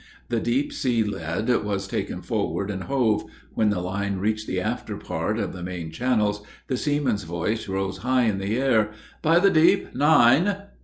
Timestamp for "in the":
8.23-8.57